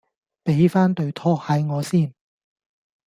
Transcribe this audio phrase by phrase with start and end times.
[0.43, 2.11] 俾番對拖鞋我先